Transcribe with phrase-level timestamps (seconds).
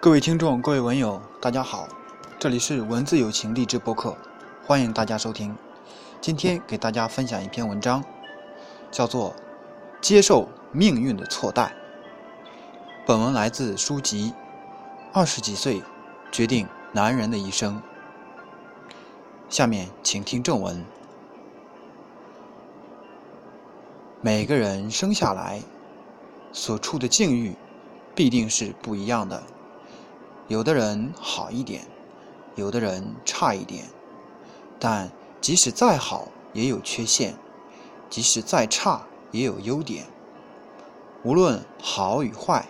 [0.00, 1.88] 各位听众，各位文友，大家好，
[2.38, 4.16] 这里是文字有情励志播客，
[4.64, 5.56] 欢迎大家收听。
[6.20, 8.04] 今天给大家分享一篇文章，
[8.92, 9.30] 叫做
[10.00, 11.64] 《接受命运的错待》。
[13.04, 14.32] 本文来自书籍
[15.12, 15.82] 《二十几岁
[16.30, 17.76] 决定男人的一生》。
[19.48, 20.84] 下面请听正文。
[24.20, 25.60] 每个人生下来
[26.52, 27.56] 所处的境遇
[28.14, 29.42] 必定是不一样的。
[30.48, 31.86] 有的人好一点，
[32.54, 33.84] 有的人差一点，
[34.78, 35.10] 但
[35.42, 37.34] 即使再好也有缺陷，
[38.08, 40.06] 即使再差也有优点。
[41.22, 42.66] 无论好与坏，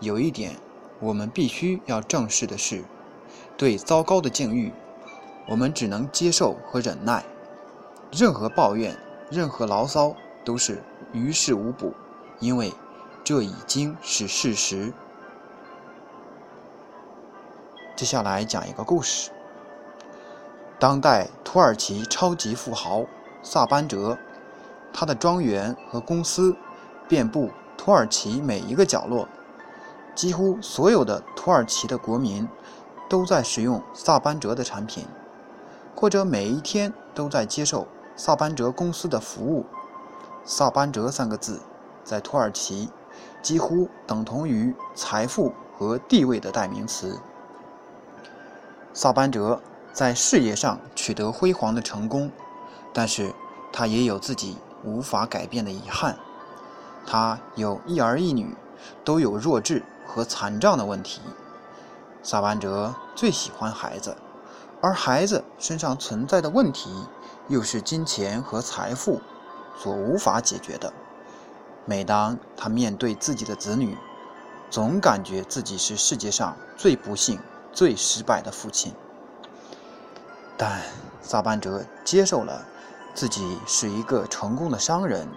[0.00, 0.56] 有一点
[0.98, 2.84] 我们必须要正视的是：
[3.58, 4.72] 对糟糕的境遇，
[5.46, 7.22] 我们只能接受和忍耐。
[8.10, 8.96] 任何抱怨，
[9.30, 10.82] 任何牢骚都是
[11.12, 11.92] 于事无补，
[12.38, 12.72] 因为
[13.22, 14.94] 这已经是事实。
[18.00, 19.30] 接下来讲一个故事。
[20.78, 23.04] 当代土耳其超级富豪
[23.42, 24.16] 萨班哲，
[24.90, 26.56] 他的庄园和公司
[27.06, 29.28] 遍布土耳其每一个角落，
[30.14, 32.48] 几乎所有的土耳其的国民
[33.06, 35.04] 都在使用萨班哲的产品，
[35.94, 39.66] 或者每一天都在接受萨班哲公司的服务。
[40.42, 41.60] 萨班哲三个字
[42.02, 42.88] 在土耳其
[43.42, 47.20] 几乎等同于财富和地位的代名词。
[48.92, 49.60] 萨班哲
[49.92, 52.30] 在事业上取得辉煌的成功，
[52.92, 53.32] 但是
[53.72, 56.18] 他也有自己无法改变的遗憾。
[57.06, 58.56] 他有一儿一女，
[59.04, 61.20] 都有弱智和残障的问题。
[62.22, 64.16] 萨班哲最喜欢孩子，
[64.80, 67.04] 而孩子身上存在的问题，
[67.48, 69.20] 又是金钱和财富
[69.78, 70.92] 所无法解决的。
[71.86, 73.96] 每当他面对自己的子女，
[74.68, 77.40] 总感觉自己是世界上最不幸。
[77.72, 78.92] 最失败的父亲，
[80.56, 80.80] 但
[81.22, 82.66] 萨班哲接受了
[83.14, 85.28] 自己是一个成功的商人，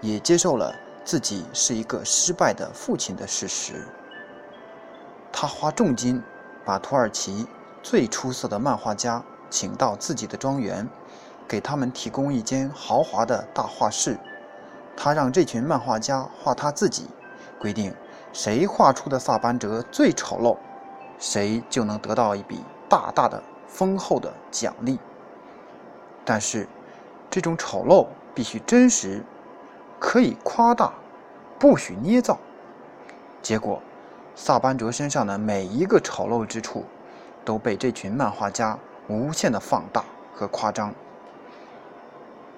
[0.00, 3.86] 也接受了自己是一个失败的父亲的事实。
[5.32, 6.22] 他花重金
[6.64, 7.46] 把土耳其
[7.82, 10.88] 最出色的漫画家请到自己的庄园，
[11.48, 14.18] 给他们提供一间豪华的大画室。
[14.96, 17.08] 他让这群漫画家画他自己，
[17.58, 17.94] 规定
[18.32, 20.56] 谁画出的萨班哲最丑陋。
[21.22, 24.98] 谁就能得到一笔大大的丰厚的奖励。
[26.24, 26.66] 但是，
[27.30, 29.22] 这种丑陋必须真实，
[30.00, 30.92] 可以夸大，
[31.60, 32.36] 不许捏造。
[33.40, 33.80] 结果，
[34.34, 36.84] 萨班哲身上的每一个丑陋之处，
[37.44, 40.92] 都被这群漫画家无限的放大和夸张。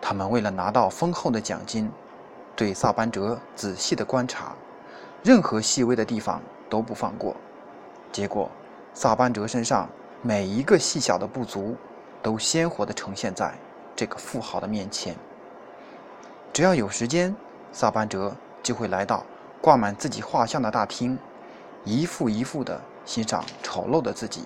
[0.01, 1.91] 他们为了拿到丰厚的奖金，
[2.57, 4.55] 对萨班哲仔细的观察，
[5.23, 7.37] 任何细微的地方都不放过。
[8.15, 8.49] 结果，
[8.93, 9.89] 萨班哲身上
[10.23, 11.77] 每一个细小的不足，
[12.23, 13.53] 都鲜活地呈现在
[13.97, 15.17] 这个富豪的面前。
[16.53, 17.35] 只要有时间，
[17.73, 18.33] 萨班哲
[18.63, 19.27] 就会来到
[19.61, 21.19] 挂满自己画像的大厅，
[21.83, 24.45] 一幅一幅地欣赏丑陋的自己。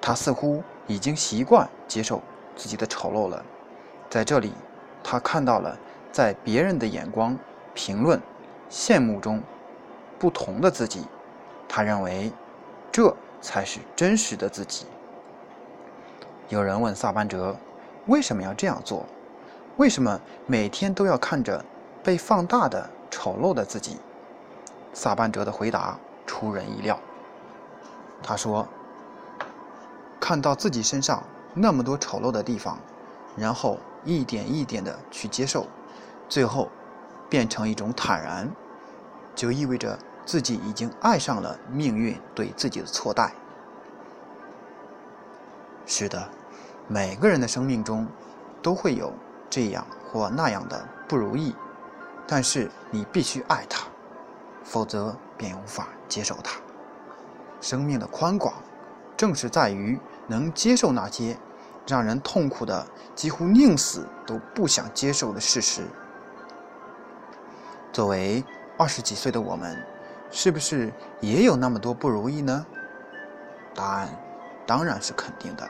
[0.00, 2.22] 他似乎已经习惯接受
[2.54, 3.44] 自己的丑陋了。
[4.08, 4.52] 在这里，
[5.02, 5.76] 他看到了
[6.12, 7.36] 在别人的眼光、
[7.74, 8.22] 评论、
[8.70, 9.42] 羡慕中
[10.20, 11.04] 不同的自己。
[11.68, 12.32] 他认为。
[12.94, 14.86] 这才是真实的自己。
[16.48, 17.56] 有人问萨班哲
[18.06, 19.04] ：“为什么要这样做？
[19.78, 21.64] 为什么每天都要看着
[22.04, 23.96] 被放大的丑陋的自己？”
[24.94, 26.96] 萨班哲的回答出人意料。
[28.22, 28.64] 他说
[30.20, 31.20] ：“看到自己身上
[31.52, 32.78] 那么多丑陋的地方，
[33.36, 35.66] 然后一点一点的去接受，
[36.28, 36.70] 最后
[37.28, 38.48] 变成一种坦然，
[39.34, 43.32] 就意味着。”自己已经爱上了命运对自己的错待。
[45.86, 46.30] 是的，
[46.88, 48.08] 每个人的生命中
[48.62, 49.12] 都会有
[49.50, 51.54] 这样或那样的不如意，
[52.26, 53.86] 但是你必须爱他，
[54.64, 56.58] 否则便无法接受他。
[57.60, 58.54] 生命的宽广，
[59.16, 61.36] 正是在于能接受那些
[61.86, 65.82] 让人痛苦的、几乎宁死都不想接受的事实。
[67.92, 68.42] 作为
[68.78, 69.93] 二十几岁的我们。
[70.36, 72.66] 是不是也有那么多不如意呢？
[73.72, 74.08] 答案
[74.66, 75.64] 当然是肯定的。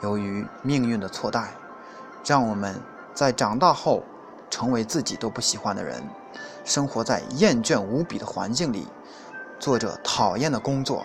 [0.00, 1.48] 由于命运的错待，
[2.24, 2.80] 让我们
[3.12, 4.04] 在长大后
[4.48, 6.00] 成为自己都不喜欢的人，
[6.64, 8.86] 生活在厌倦无比的环境里，
[9.58, 11.04] 做着讨厌的工作，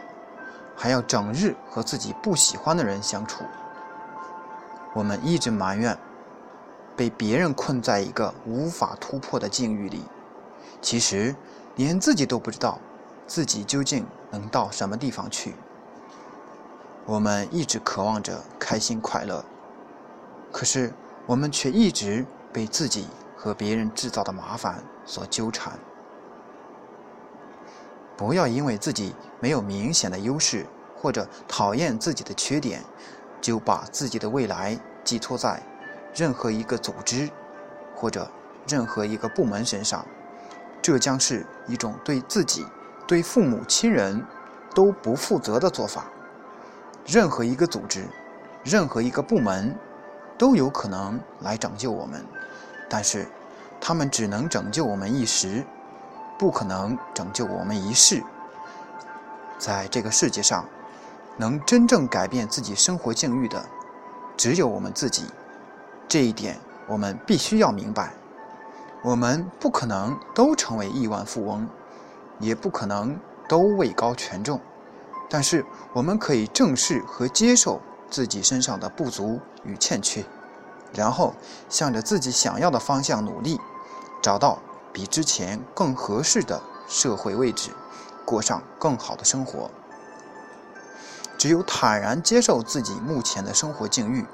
[0.75, 3.43] 还要整日和自己不喜欢的人相处。
[4.93, 5.97] 我们一直埋怨
[6.95, 10.03] 被别人困在一个无法突破的境遇里，
[10.83, 11.35] 其实。
[11.77, 12.79] 连自己都不知道
[13.27, 15.53] 自己究竟能到什么地方去。
[17.05, 19.45] 我们一直渴望着开心快乐，
[20.51, 20.91] 可是
[21.25, 23.07] 我们却一直被自己
[23.37, 25.79] 和别人制造的麻烦所纠缠。
[28.17, 30.65] 不要因为自己没有明显的优势，
[30.95, 32.83] 或者讨厌自己的缺点，
[33.39, 35.61] 就把自己的未来寄托在
[36.15, 37.29] 任何一个组织
[37.95, 38.27] 或者
[38.67, 40.03] 任何一个部门身上。
[40.87, 42.65] 这将是一种对自己、
[43.05, 44.25] 对父母亲人
[44.73, 46.05] 都不负责的做法。
[47.05, 48.05] 任何一个组织、
[48.63, 49.77] 任何一个部门
[50.37, 52.25] 都有可能来拯救我们，
[52.89, 53.27] 但是
[53.81, 55.61] 他们只能拯救我们一时，
[56.39, 58.23] 不可能拯救我们一世。
[59.57, 60.63] 在这个世界上，
[61.35, 63.61] 能真正改变自己生活境遇的，
[64.37, 65.25] 只有我们自己。
[66.07, 66.57] 这一点
[66.87, 68.13] 我们必须要明白。
[69.07, 71.69] 我们不可能都成为亿万富翁，
[72.41, 73.17] 也不可能
[73.47, 74.59] 都位高权重，
[75.29, 80.25] 但是我们可以正视和接受自己身上的不足与欠缺，
[80.93, 81.33] 然后
[81.69, 83.57] 向着自己想要的方向努力，
[84.21, 84.59] 找到
[84.91, 87.69] 比之前更合适的社会位置，
[88.25, 89.71] 过上更好的生活。
[91.37, 94.25] 只有坦然接受自己目前的生活境遇，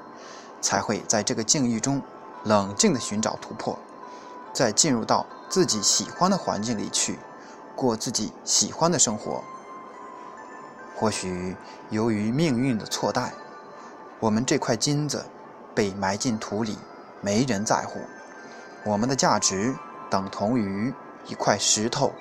[0.60, 2.02] 才会在这个境遇中
[2.42, 3.78] 冷静地寻找突破。
[4.54, 7.18] 再进入到自己喜欢的环境里去，
[7.74, 9.42] 过自己喜欢的生活。
[10.96, 11.56] 或许
[11.90, 13.34] 由于命运的错待，
[14.20, 15.26] 我们这块金子
[15.74, 16.78] 被埋进土里，
[17.20, 17.98] 没人在乎。
[18.84, 19.74] 我们的价值
[20.08, 20.94] 等同于
[21.26, 22.12] 一块石头。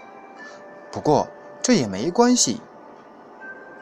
[0.92, 1.28] 不过
[1.62, 2.60] 这也没关系，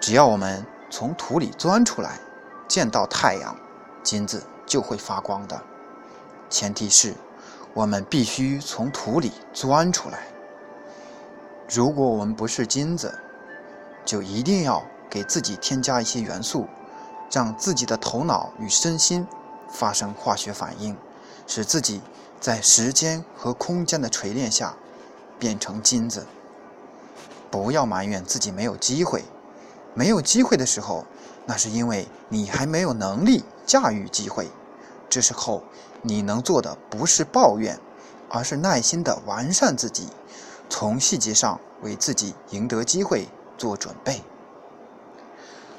[0.02, 2.20] 只要我们从土里钻出来，
[2.68, 3.56] 见到太阳，
[4.04, 5.64] 金子就会发光的。
[6.50, 7.16] 前提是。
[7.74, 10.28] 我们必须从土里钻出来。
[11.70, 13.18] 如果我们不是金子，
[14.04, 16.68] 就一定要给自己添加一些元素，
[17.32, 19.26] 让自己的头脑与身心
[19.70, 20.98] 发生化学反应，
[21.48, 22.02] 使自己
[22.42, 24.76] 在时间和空间的锤炼下
[25.40, 26.28] 变成金子。
[27.50, 29.24] 不要埋怨自己没有机会，
[29.94, 31.06] 没有机会的时候，
[31.46, 34.50] 那是因为你还没有能力驾驭机会。
[35.10, 35.64] 这时候，
[36.02, 37.80] 你能做的不是抱怨，
[38.30, 40.08] 而是耐心地完善自己，
[40.70, 43.28] 从细节上为自己赢得机会
[43.58, 44.22] 做准备。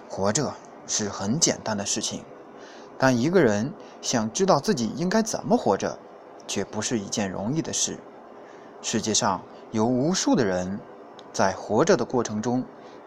[0.09, 0.55] 活着
[0.87, 2.25] 是很简单的事情，
[2.99, 5.99] 但一个人想知道自己应该怎么活着，
[6.47, 7.99] 却不是一件容易的事。
[8.81, 10.79] 世界上有无数的人，
[11.33, 12.65] 在活着的过程中，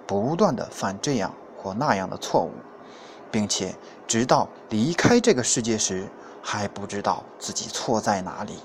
[0.07, 2.51] 不断地犯这样或那样的错误。
[3.31, 3.75] 并且，
[4.07, 6.07] 直到离开这个世界时，
[6.47, 8.59] 还不知道自己错在哪里。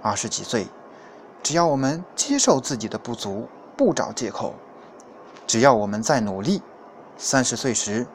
[0.00, 0.66] 二十几岁，
[1.42, 4.54] 只要我们接受自己的不足，不找借口；
[5.46, 6.62] 只要我们在努力，
[7.18, 8.06] 三十岁时，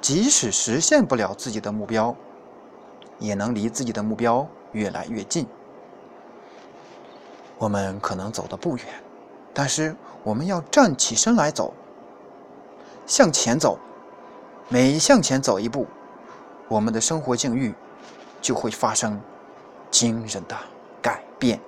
[0.00, 2.14] 即使实现不了自己的目标，
[3.18, 5.44] 也能离自己的目标越来越近。
[7.58, 8.86] 我们可能走得不远，
[9.52, 11.74] 但是我们要站起身来走，
[13.06, 13.76] 向前走。
[14.68, 15.86] 每向前走一步，
[16.68, 17.74] 我们的生活境遇
[18.40, 19.20] 就会发生
[19.90, 20.56] 惊人的
[21.02, 21.60] 改变。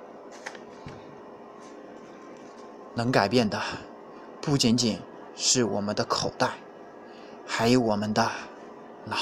[2.95, 3.61] 能改变的
[4.41, 5.01] 不仅仅
[5.37, 6.51] 是我们的口袋，
[7.47, 8.31] 还有我们的
[9.05, 9.17] 脑。